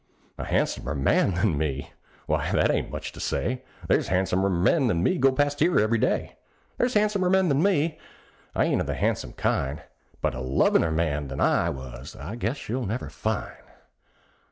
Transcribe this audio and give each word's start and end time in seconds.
A 0.39 0.45
han'somer 0.45 0.95
man 0.95 1.35
than 1.35 1.59
me! 1.59 1.91
Why, 2.25 2.51
that 2.53 2.71
ain't 2.71 2.89
much 2.89 3.11
to 3.11 3.19
say; 3.19 3.61
There's 3.87 4.07
han'somer 4.07 4.49
men 4.49 4.87
than 4.87 5.03
me 5.03 5.19
go 5.19 5.31
past 5.31 5.59
here 5.59 5.79
every 5.79 5.99
day. 5.99 6.37
There's 6.79 6.95
han'somer 6.95 7.29
men 7.29 7.49
than 7.49 7.61
me 7.61 7.99
I 8.55 8.65
ain't 8.65 8.81
of 8.81 8.87
the 8.87 8.95
han'some 8.95 9.33
kind; 9.33 9.83
But 10.19 10.33
a 10.33 10.41
lovin'er 10.41 10.89
man 10.89 11.27
than 11.27 11.39
I 11.39 11.69
was 11.69 12.15
I 12.15 12.35
guess 12.35 12.57
she'll 12.57 12.87
never 12.87 13.11
find. 13.11 13.53